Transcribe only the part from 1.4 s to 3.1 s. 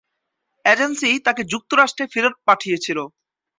যুক্তরাষ্ট্রে ফেরত পাঠিয়েছিল।